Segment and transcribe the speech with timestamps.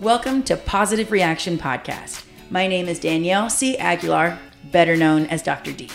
[0.00, 2.24] Welcome to Positive Reaction Podcast.
[2.50, 3.76] My name is Danielle C.
[3.76, 4.38] Aguilar,
[4.70, 5.72] better known as Dr.
[5.72, 5.88] D.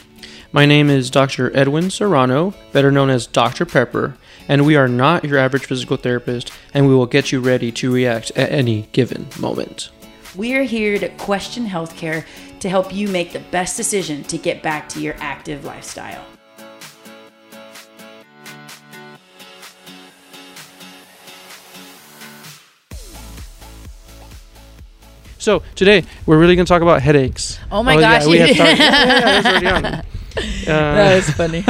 [0.51, 1.55] My name is Dr.
[1.55, 3.65] Edwin Serrano, better known as Dr.
[3.65, 4.17] Pepper,
[4.49, 7.93] and we are not your average physical therapist, and we will get you ready to
[7.93, 9.89] react at any given moment.
[10.35, 12.25] We are here to question healthcare
[12.59, 16.25] to help you make the best decision to get back to your active lifestyle.
[25.43, 27.59] So today we're really going to talk about headaches.
[27.69, 28.55] Oh my gosh, we did.
[28.55, 30.03] started- yeah, yeah, yeah, that's already on.
[30.73, 31.65] Uh, funny.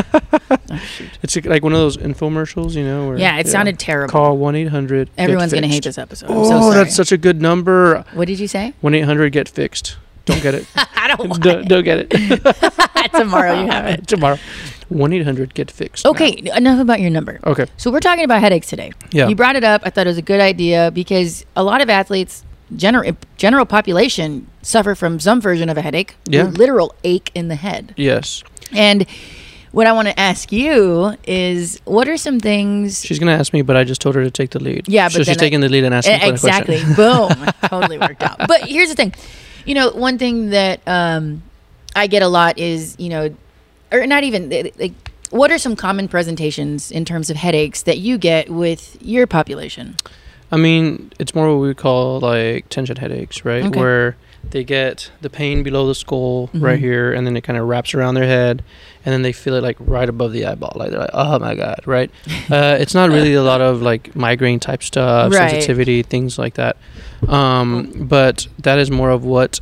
[1.23, 3.07] it's like one of those infomercials, you know.
[3.07, 4.11] Where, Yeah, it sounded terrible.
[4.11, 5.09] Call one eight hundred.
[5.17, 6.29] Everyone's going to hate this episode.
[6.29, 8.05] I'm Oh, so that's such a good number.
[8.13, 8.75] what did you say?
[8.81, 9.97] One eight hundred get fixed.
[10.25, 10.67] Don't get it.
[10.75, 12.07] I don't want don't, don't get it.
[12.11, 13.11] it.
[13.11, 14.07] Tomorrow you have it.
[14.07, 14.37] Tomorrow.
[14.89, 16.05] One eight hundred get fixed.
[16.05, 17.39] Okay, enough about your number.
[17.43, 17.65] Okay.
[17.77, 18.91] So we're talking about headaches today.
[19.11, 19.29] Yeah.
[19.29, 19.81] You brought it up.
[19.83, 22.45] I thought it was a good idea because a lot of athletes,
[22.75, 26.15] general general population, suffer from some version of a headache.
[26.25, 26.43] Yeah.
[26.43, 27.93] Literal ache in the head.
[27.97, 28.43] Yes.
[28.71, 29.05] And
[29.71, 33.03] what I want to ask you is, what are some things?
[33.03, 34.87] She's gonna ask me, but I just told her to take the lead.
[34.87, 36.81] Yeah, so but she's I- taking the lead and asking the exactly.
[36.95, 37.31] Boom.
[37.65, 38.37] totally worked out.
[38.47, 39.13] But here's the thing.
[39.65, 41.41] You know, one thing that um,
[41.95, 43.35] I get a lot is, you know,
[43.91, 44.93] or not even like,
[45.31, 49.95] what are some common presentations in terms of headaches that you get with your population?
[50.53, 53.65] I mean, it's more what we call like tension headaches, right?
[53.65, 53.79] Okay.
[53.79, 54.15] Where
[54.51, 56.81] they get the pain below the skull right Mhm.
[56.87, 58.61] here, and then it kind of wraps around their head,
[59.03, 60.73] and then they feel it like right above the eyeball.
[60.75, 62.11] Like they're like, oh my god, right?
[62.51, 65.49] uh, it's not really a lot of like migraine type stuff, Right.
[65.49, 66.77] sensitivity, things like that.
[67.27, 69.59] Um, but that is more of what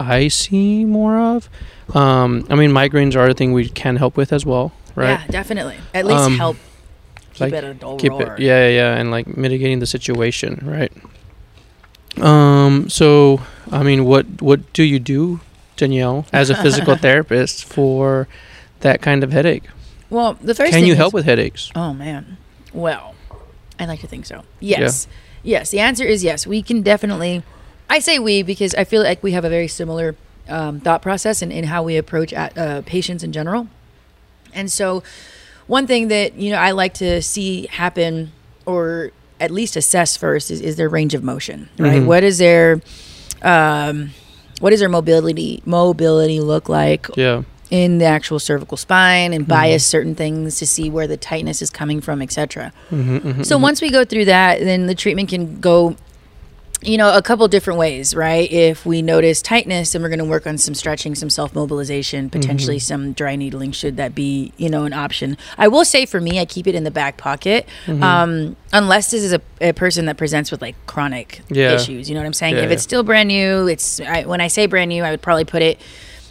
[0.00, 1.48] I see more of.
[1.94, 5.20] Um, I mean, migraines are a thing we can help with as well, right?
[5.20, 5.76] Yeah, definitely.
[5.94, 6.56] At least Um, help
[7.34, 8.34] keep like, it a dull keep roar.
[8.34, 10.92] it yeah yeah yeah, and like mitigating the situation right
[12.20, 13.40] um so
[13.72, 15.40] i mean what what do you do
[15.76, 18.28] danielle as a physical therapist for
[18.80, 19.64] that kind of headache
[20.10, 22.36] Well, the first can you is- help with headaches Oh man.
[22.72, 23.14] Well,
[23.78, 24.42] I like to think so.
[24.60, 25.06] Yes.
[25.42, 25.70] Yes.
[25.70, 26.44] The answer is yes.
[26.46, 27.42] We can definitely.
[27.88, 30.16] I say we because I feel like we have a very similar
[30.48, 33.68] um, thought process in, in how we approach at, uh, patients in general.
[34.52, 35.02] And so,
[35.66, 38.32] one thing that you know I like to see happen,
[38.66, 39.10] or
[39.40, 41.68] at least assess first, is, is their range of motion.
[41.78, 42.00] Right.
[42.00, 42.06] Mhm.
[42.06, 42.80] What is their
[43.42, 44.10] um,
[44.60, 49.84] what does their mobility mobility look like yeah in the actual cervical spine and bias
[49.84, 52.72] certain things to see where the tightness is coming from, etc.
[52.90, 55.96] hmm hmm So once we go through that, then the treatment can go,
[56.84, 58.50] you know, a couple different ways, right?
[58.50, 62.30] If we notice tightness, then we're going to work on some stretching, some self mobilization,
[62.30, 65.36] potentially some dry needling, should that be, you know, an option.
[65.58, 69.22] I will say for me, I keep it in the back pocket, um, unless this
[69.22, 71.72] is a, a person that presents with like chronic Yeah.
[71.74, 72.08] issues.
[72.08, 72.56] You know what I'm saying?
[72.56, 75.22] Yeah, if it's still brand new, it's I, when I say brand new, I would
[75.22, 75.80] probably put it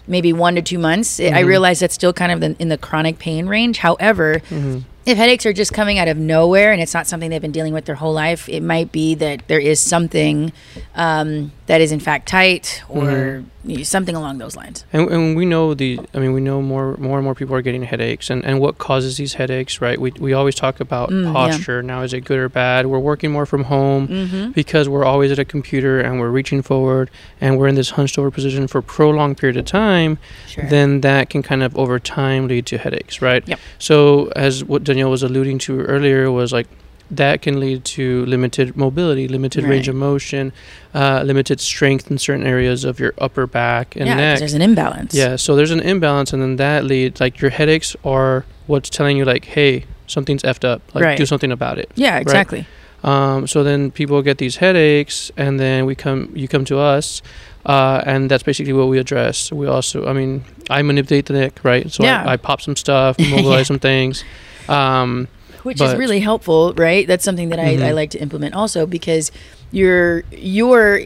[0.07, 1.19] maybe one to two months.
[1.19, 1.47] I Mm-hmm.
[1.47, 3.77] realize that's still kind of in the chronic pain range.
[3.79, 4.79] However, Mm-hmm.
[5.05, 7.73] If headaches are just coming out of nowhere and it's not something they've been dealing
[7.73, 10.51] with their whole life, it might be that there is something
[10.95, 13.69] um, that is in fact tight or Mm-hmm.
[13.69, 14.83] you know, something along those lines.
[14.91, 17.61] And, and we know the i mean we know more more and more people are
[17.61, 21.25] getting headaches and, and what causes these headaches right we, we always talk about Mm,
[21.25, 21.31] yeah.
[21.33, 24.51] posture now is it good or bad we're working more from home Mm-hmm.
[24.51, 27.09] because we're always at a computer and we're reaching forward
[27.39, 30.65] and we're in this hunched over position for a prolonged period of time Sure.
[30.69, 33.59] then that can kind of over time lead to headaches right Yep.
[33.79, 36.67] so as what danielle was alluding to earlier was like
[37.11, 40.51] that can lead to limited mobility limited range of motion
[40.93, 44.61] uh, limited strength in certain areas of your upper back and yeah, neck there's an
[44.61, 45.13] imbalance.
[45.13, 49.17] yeah, so there's an imbalance, and then that leads like your headaches are what's telling
[49.17, 50.81] you like, hey, something's effed up.
[50.95, 51.17] Like, Right.
[51.17, 51.91] do something about it.
[51.95, 52.65] Yeah, exactly.
[53.03, 57.21] Um, so then people get these headaches, and then we come, you come to us,
[57.65, 59.51] uh, and that's basically what we address.
[59.51, 61.91] We also, I mean, I manipulate the neck, right?
[61.91, 62.23] So Yeah.
[62.25, 63.73] I, I pop some stuff, mobilize Yeah.
[63.73, 64.23] some things.
[64.69, 65.27] Um,
[65.63, 67.07] which is really helpful, right?
[67.07, 69.31] That's something that I, I like to implement also because
[69.71, 70.99] you're you're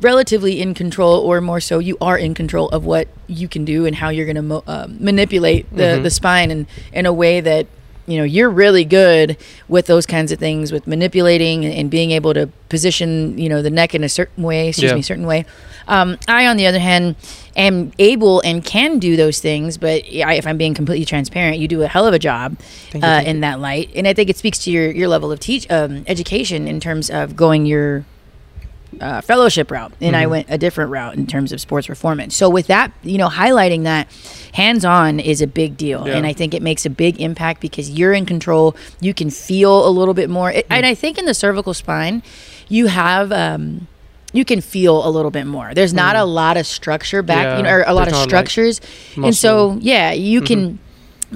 [0.00, 3.86] relatively in control, or more so, you are in control of what you can do
[3.86, 6.02] and how you're going to mo- uh, manipulate the Mhm.
[6.04, 7.66] the spine in in a way that
[8.10, 9.36] you know you're really good
[9.68, 13.70] with those kinds of things with manipulating and, being able to position you know the
[13.70, 14.96] neck in a certain way excuse Yeah.
[14.96, 15.44] me certain way.
[15.88, 17.16] Um, i on the other hand
[17.56, 21.66] am able and can do those things but I, if i'm being completely transparent you
[21.68, 22.58] do a hell of a job
[22.94, 23.90] uh, in that light.
[23.96, 27.10] And i think it speaks to your your level of teach um, education in terms
[27.10, 28.04] of going your
[29.00, 30.30] uh, fellowship route, and I Mhm.
[30.30, 32.36] went a different route in terms of sports performance.
[32.36, 34.08] So with that, you know, highlighting that
[34.52, 36.14] hands-on is a big deal, Yeah.
[36.16, 38.76] and I think it makes a big impact because you're in control.
[39.00, 42.22] You can feel a little bit more, it, and I think in the cervical spine,
[42.68, 43.32] you have.
[43.32, 43.86] Um,
[44.32, 45.72] you can feel a little bit more.
[45.74, 47.50] There's not a lot of structure back, Mm.
[47.50, 48.80] Yeah, you know, or a lot of not, like, structures,
[49.16, 49.24] and.
[49.24, 49.30] Mm-hmm.
[49.32, 50.78] so yeah, you can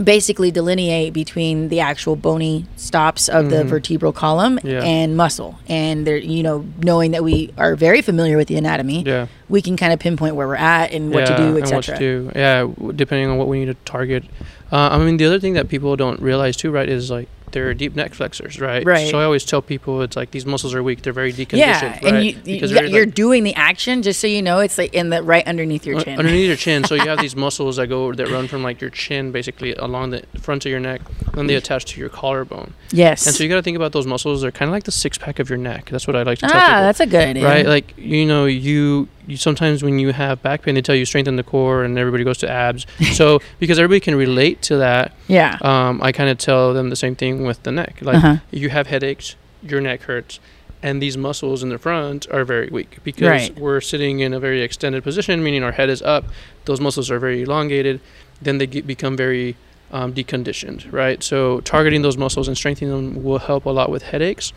[0.02, 4.66] basically delineate between the actual bony stops of the vertebral column Mm-hmm.
[4.68, 4.82] Yeah.
[4.82, 9.02] and muscle, and there, you know, knowing that we are very familiar with the anatomy,
[9.02, 9.26] Yeah.
[9.48, 11.76] we can kind of pinpoint where we're at and what to do, and what to
[11.76, 12.32] etc.
[12.34, 14.24] Yeah, depending on what we need to target.
[14.72, 17.72] Uh, I mean, the other thing that people don't realize too, right, is like they're
[17.72, 18.84] deep neck flexors, right?
[18.84, 19.10] Right.
[19.10, 21.00] So I always tell people it's like these muscles are weak.
[21.02, 22.04] They're very deconditioned, Yeah, right?
[22.04, 25.08] and you, you, you're like, doing the action just so you know it's like in
[25.08, 26.18] the right underneath your chin.
[26.18, 26.84] underneath your chin.
[26.84, 30.10] So you have these muscles that go that run from like your chin, basically along
[30.10, 31.00] the front of your neck,
[31.32, 32.74] and they attach to your collarbone.
[32.90, 33.26] yes.
[33.26, 34.42] And so you got to think about those muscles.
[34.42, 35.88] They're kind of like the six pack of your neck.
[35.90, 36.80] That's what I like to tell ah, people.
[36.82, 37.44] that's a good idea.
[37.44, 41.04] right like you know you you sometimes when you have back pain they tell you
[41.04, 45.12] strengthen the core and everybody goes to abs so because everybody can relate to that
[45.28, 45.58] Yeah.
[45.62, 48.36] um, i kind of tell them the same thing with the neck like Uh-huh.
[48.50, 50.40] you have headaches your neck hurts
[50.82, 53.58] and these muscles in the front are very weak because Right.
[53.58, 56.24] we're sitting in a very extended position meaning our head is up
[56.66, 58.00] those muscles are very elongated
[58.42, 59.56] then they get, become very
[59.94, 64.02] um, deconditioned right so targeting those muscles and strengthening them will help a lot with
[64.02, 64.52] headaches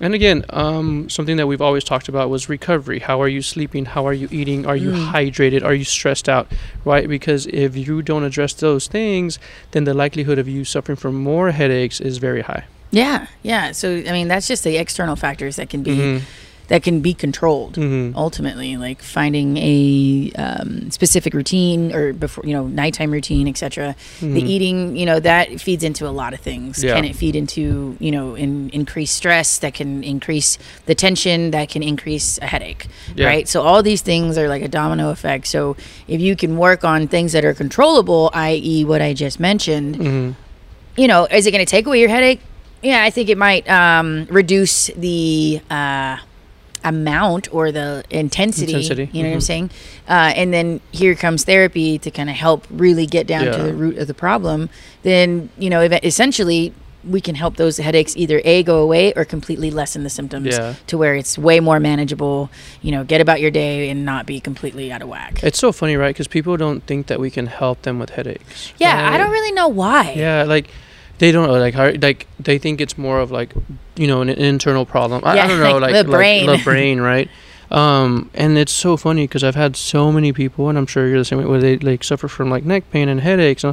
[0.00, 2.98] and again, um, something that we've always talked about was recovery.
[2.98, 3.84] How are you sleeping?
[3.84, 4.66] How are you eating?
[4.66, 5.12] Are you Mm.
[5.12, 5.62] hydrated?
[5.62, 6.50] Are you stressed out?
[6.84, 7.06] Right?
[7.08, 9.38] Because if you don't address those things,
[9.70, 12.64] then the likelihood of you suffering from more headaches is very high.
[12.90, 13.70] Yeah, yeah.
[13.72, 16.20] So I mean, that's just the external factors that can be Mhm.
[16.68, 17.74] That can be controlled.
[17.74, 18.14] Mhm.
[18.16, 23.94] Ultimately, like finding a um, specific routine or before you know nighttime routine, etc.
[24.20, 24.48] The Mhm.
[24.48, 26.82] eating, you know, that feeds into a lot of things.
[26.82, 26.94] Yeah.
[26.94, 29.58] Can it feed into you know in, increased stress?
[29.58, 30.56] That can increase
[30.86, 31.50] the tension.
[31.50, 32.86] That can increase a headache.
[33.16, 33.26] Yeah.
[33.26, 33.48] Right.
[33.48, 35.46] So all these things are like a domino effect.
[35.48, 35.76] So
[36.08, 40.34] if you can work on things that are controllable, i.e., what I just mentioned, Mhm.
[40.96, 42.40] you know, is it going to take away your headache?
[42.82, 46.16] Yeah, I think it might um, reduce the uh,
[46.84, 48.72] amount or the intensity.
[48.72, 49.42] Intensity, You know what I'm mhm.
[49.42, 49.70] saying?
[50.08, 53.74] Uh, and then here comes therapy to kind of help really get down to the
[53.74, 54.68] root of the problem.
[55.02, 56.72] Then you know, essentially,
[57.04, 60.74] we can help those headaches either a go away or completely lessen the symptoms Yeah.
[60.86, 62.48] to where it's way more manageable.
[62.80, 65.40] You know, get about your day and not be completely out of whack.
[65.42, 66.14] It's so funny, right?
[66.14, 68.72] Because people don't think that we can help them with headaches.
[68.78, 70.12] yeah, I don't really know why.
[70.16, 70.66] Yeah, like
[71.18, 73.52] they don't know, like how, like they think it's more of like
[73.96, 75.22] you know an, internal problem.
[75.24, 76.46] I, Yeah, I don't know, like like the brain.
[76.46, 77.28] the brain, right?
[77.70, 81.18] Um, and it's so funny because I've had so many people, and I'm sure you're
[81.18, 83.72] the same way, where they like suffer from like neck pain and headaches, uh,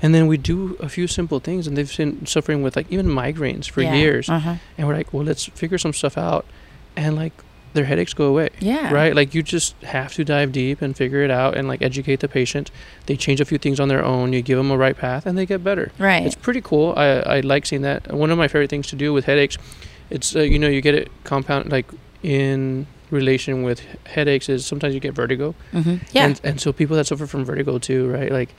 [0.00, 3.06] and then we do a few simple things, and they've been suffering with like even
[3.06, 3.94] migraines for Yeah.
[3.94, 4.56] years, Uh-huh.
[4.78, 6.44] and we're like, well, let's figure some stuff out,
[6.96, 7.32] and like
[7.74, 8.50] their headaches go away.
[8.60, 8.92] Yeah.
[8.92, 9.14] Right?
[9.14, 12.28] Like you just have to dive deep and figure it out and like educate the
[12.28, 12.70] patient.
[13.06, 14.32] They change a few things on their own.
[14.32, 15.90] You give them a right path and they get better.
[15.98, 16.24] Right.
[16.24, 16.94] It's pretty cool.
[16.96, 18.12] I, I like seeing that.
[18.12, 19.56] One of my favorite things to do with headaches,
[20.10, 21.86] it's uh, you know you get it compound like
[22.22, 25.54] in relation with headaches is sometimes you get vertigo.
[25.72, 26.26] hmm Yeah.
[26.26, 28.30] And and so people that suffer from vertigo too, right?
[28.30, 28.50] Like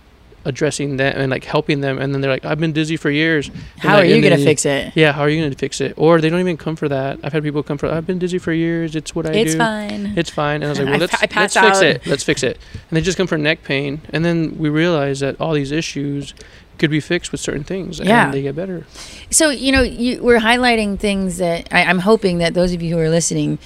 [0.46, 3.48] addressing that and like helping them and then they're like I've been dizzy for years.
[3.48, 4.92] And, How like, are you and going then to fix it?
[4.96, 5.94] Yeah, how are you going to fix it?
[5.98, 7.20] Or they don't even come for that.
[7.24, 8.96] I've had people come for I've been dizzy for years.
[8.96, 9.58] It's what I It's do.
[9.60, 10.14] fine.
[10.18, 10.56] It's fine.
[10.56, 12.06] And I was like, well, let's, I let's fix it.
[12.08, 12.58] Let's fix it.
[12.90, 14.02] And they just come for neck pain.
[14.12, 16.34] And then we realize that all these issues
[16.78, 18.26] could be fixed with certain things Yeah.
[18.26, 18.86] and they get better.
[19.30, 22.96] So you know, you, we're highlighting things that I, I'm hoping that those of you
[22.96, 23.60] who are listening,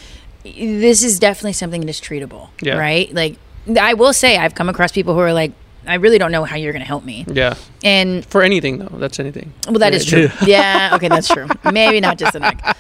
[0.44, 2.78] this is definitely something that's treatable, Yeah.
[2.78, 3.12] right?
[3.14, 3.38] Like,
[3.80, 5.52] I will say, I've come across people who are like,
[5.88, 7.56] I really don't know how you're going to help me, Yeah.
[7.84, 8.98] and For anything, though.
[8.98, 9.54] That's anything.
[9.68, 10.28] well, that is Yeah.
[10.28, 10.48] true.
[10.48, 11.48] yeah, okay, that's true.
[11.72, 12.78] Maybe not just the neck,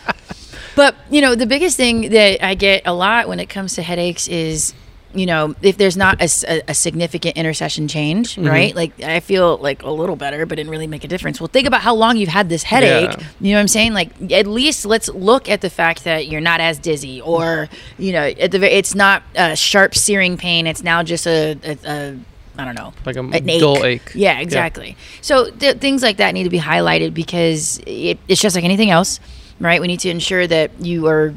[0.75, 3.81] but you know, the biggest thing that I get a lot when it comes to
[3.81, 4.73] headaches is.
[5.13, 6.27] You know, if there's not a
[6.75, 8.45] significant intersession change, Mm-hmm.
[8.47, 8.75] right?
[8.75, 11.39] Like I feel like a little better, but didn't really make a difference.
[11.39, 13.09] Well, think about how long you've had this headache.
[13.17, 13.25] Yeah.
[13.39, 13.93] You know what I'm saying?
[13.93, 18.11] Like at least let's look at the fact that you're not as dizzy, or you
[18.11, 20.67] know, at the it's not a sharp searing pain.
[20.67, 22.17] It's now just a, a, a
[22.57, 23.59] I don't know, Like a an ache.
[23.59, 24.11] dull ache.
[24.15, 24.95] Yeah, exactly.
[25.21, 28.89] So th- things like that need to be highlighted because it, it's just like anything
[28.89, 29.19] else,
[29.59, 29.79] right?
[29.79, 31.33] We need to ensure that you are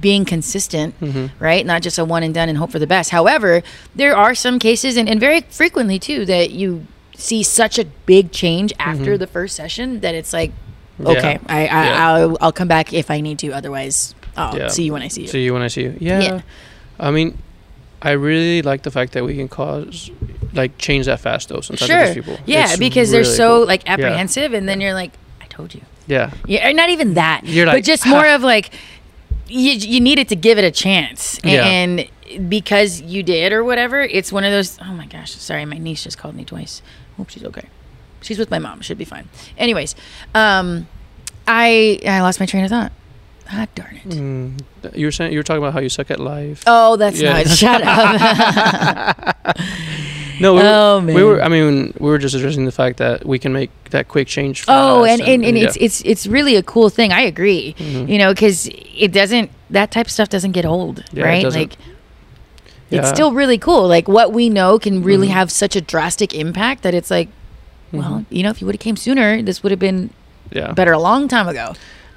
[0.00, 1.26] being consistent, Mm-hmm.
[1.42, 1.64] right?
[1.66, 3.10] Not just a one and done and hope for the best.
[3.10, 3.62] However,
[3.94, 8.32] there are some cases, and, and very frequently too, that you see such a big
[8.32, 10.50] change after the first session that it's like,
[10.98, 11.06] Mm-hmm.
[11.12, 11.18] Yeah.
[11.18, 12.08] okay, I, I, Yeah.
[12.08, 13.50] I'll, I'll come back if I need to.
[13.52, 14.68] Otherwise, I'll Yeah.
[14.68, 15.26] see you when I see you.
[15.28, 15.96] See you when I see you.
[15.98, 16.20] Yeah.
[16.20, 16.40] Yeah.
[17.00, 17.38] I mean,
[18.02, 20.10] I really like the fact that we can cause,
[20.52, 22.06] like, change that fast, though, sometimes Sure.
[22.06, 22.38] these people.
[22.46, 23.66] Yeah, It's because they're so cool.
[23.66, 25.80] like apprehensive, and then you're like, I told you.
[26.06, 26.30] Yeah.
[26.46, 27.42] Yeah, not even that.
[27.44, 28.70] You're but like, just more of like
[29.48, 31.64] you you needed to give it a chance, A- Yeah.
[31.66, 32.08] and
[32.48, 34.78] because you did or whatever, it's one of those.
[34.80, 36.80] Oh my gosh, sorry, my niece just called me twice.
[37.16, 37.66] Hope she's okay.
[38.22, 38.80] She's with my mom.
[38.80, 39.28] Should be fine.
[39.58, 39.94] Anyways,
[40.34, 40.86] um,
[41.46, 42.92] I I lost my train of thought.
[43.54, 44.08] Ah, darn it.
[44.08, 46.62] Mm, you were saying you were talking about how you suck at life.
[46.66, 47.34] Oh, that's Yeah.
[47.42, 47.48] not.
[47.48, 49.36] Shut up.
[50.42, 51.14] no, we were, oh man.
[51.14, 51.42] we were.
[51.42, 54.64] I mean, we were just addressing the fact that we can make that quick change.
[54.68, 55.64] Oh, fast and, and, and yeah.
[55.64, 57.12] it's it's it's really a cool thing.
[57.12, 57.74] I agree.
[57.78, 58.08] Mhm.
[58.08, 61.44] You know, because it doesn't that type of stuff doesn't get old, Yeah, right?
[61.44, 61.76] Like
[62.90, 63.00] Yeah.
[63.00, 63.88] it's still really cool.
[63.88, 65.32] Like what we know can really Mhm.
[65.32, 67.28] have such a drastic impact that it's like,
[67.90, 68.26] well, Mhm.
[68.28, 70.10] you know, if you would have came sooner, this would have been
[70.52, 70.72] yeah.
[70.72, 71.72] better a long time ago.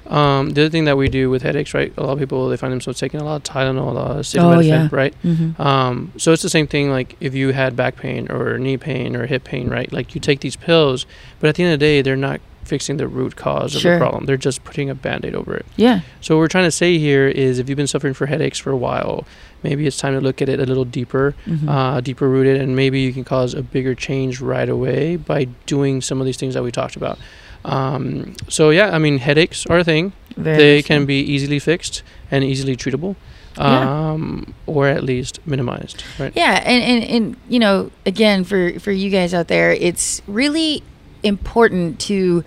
[0.08, 1.92] Um, the other thing that we do with headaches, right?
[1.96, 4.16] A lot of people they find themselves taking a lot of Tylenol, a lot of
[4.16, 4.88] Oh, acetaminophen, yeah.
[4.92, 5.14] right?
[5.24, 5.60] Mm-hmm.
[5.60, 6.90] Um, so it's the same thing.
[6.90, 9.92] Like if you had back pain or knee pain or hip pain, right?
[9.92, 11.06] Like you take these pills,
[11.40, 13.92] but at the end of the day, they're not fixing the root cause of Sure.
[13.94, 14.24] the problem.
[14.26, 15.64] They're just putting a band-aid over it.
[15.76, 16.00] Yeah.
[16.20, 18.72] So what we're trying to say here is, if you've been suffering for headaches for
[18.72, 19.24] a while,
[19.62, 21.68] maybe it's time to look at it a little deeper, Mhm.
[21.68, 26.00] uh, deeper rooted, and maybe you can cause a bigger change right away by doing
[26.02, 27.18] some of these things that we talked about.
[27.66, 30.12] Um, so yeah, I mean headaches are a thing.
[30.36, 33.16] Very they can be easily fixed and easily treatable,
[33.56, 34.10] Yeah.
[34.12, 36.04] um, or at least minimized.
[36.18, 36.32] Right.
[36.36, 40.82] Yeah, and, and and you know, again, for for you guys out there, it's really
[41.22, 42.44] important to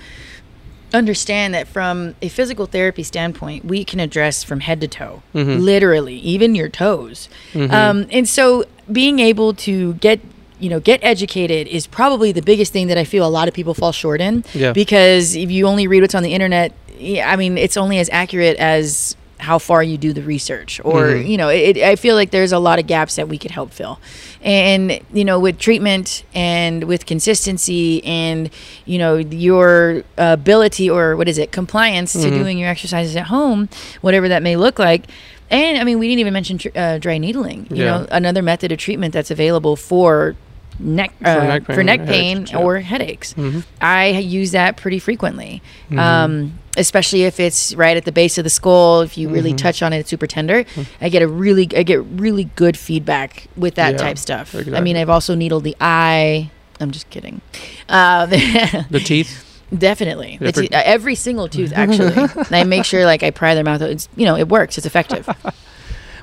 [0.94, 5.60] understand that from a physical therapy standpoint, we can address from head to toe, Mhm.
[5.62, 7.30] literally, even your toes.
[7.54, 7.72] Mhm.
[7.72, 10.20] Um, and so, being able to get
[10.60, 13.54] you know get educated is probably the biggest thing that I feel a lot of
[13.54, 14.44] people fall short in.
[14.54, 14.74] Yeah.
[14.74, 18.58] Because if you only read what's on the internet, I mean, it's only as accurate
[18.58, 21.28] as how far you do the research, or Mhm.
[21.30, 23.72] you know, it, I feel like there's a lot of gaps that we could help
[23.72, 23.98] fill,
[24.44, 28.50] and you know, with treatment and with consistency and
[28.86, 32.38] you know your ability or what is it compliance to Mhm.
[32.38, 33.70] doing your exercises at home,
[34.02, 35.04] whatever that may look like.
[35.50, 37.66] And I mean, we didn't even mention tr- uh, dry needling.
[37.72, 37.86] You Yeah.
[37.86, 40.36] know, another method of treatment that's available for
[40.80, 42.58] neck uh, For neck pain for neck or pain headaches, yeah.
[42.60, 43.34] or headaches.
[43.36, 43.64] Mhm.
[43.82, 46.00] I use that pretty frequently, Mhm.
[46.00, 49.02] um, especially if it's right at the base of the skull.
[49.02, 49.58] If you really Mhm.
[49.58, 50.64] touch on it, it's super tender.
[51.02, 54.56] I get a really, I get really good feedback with that Yeah, type stuff.
[54.74, 56.50] I mean, I've also needled the eye.
[56.80, 57.42] I'm just kidding.
[57.90, 58.26] Uh,
[58.90, 59.46] The teeth.
[59.78, 62.14] definitely, te- uh, every single tooth actually.
[62.16, 63.82] and I make sure like I pry their mouth.
[63.82, 64.78] It's you know it works.
[64.78, 65.28] It's effective.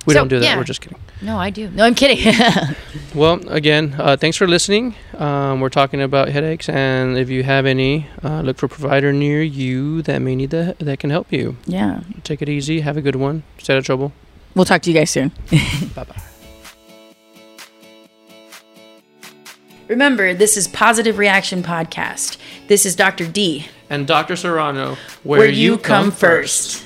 [0.06, 0.44] We So, don't do that.
[0.44, 0.56] yeah.
[0.56, 0.98] We're just kidding.
[1.20, 1.68] No, I do.
[1.70, 2.34] No, I'm kidding.
[3.14, 4.94] Well, again, uh, thanks for listening.
[5.16, 9.10] Um, we're talking about headaches, and if you have any, uh, look for a provider
[9.10, 11.56] near you that may need that that can help you.
[11.64, 12.00] yeah.
[12.24, 12.80] Take it easy.
[12.80, 13.42] Have a good one.
[13.56, 14.12] Stay out of trouble.
[14.54, 15.30] We'll talk to you guys soon.
[15.94, 16.22] bye bye.
[19.88, 22.36] Remember, this is Positive Reaction Podcast.
[22.68, 23.26] This is Dr.
[23.26, 24.36] D, And Dr.
[24.36, 26.84] Serrano, where, you come first.